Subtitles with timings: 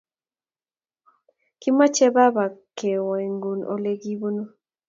[1.59, 2.45] Kimoche baba
[2.77, 4.43] kewegen olekigibunu